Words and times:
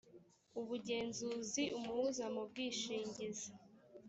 ubugenzuzi 0.59 1.63
umuhuza 1.77 2.25
mu 2.33 2.41
bwishingizi 2.49 3.49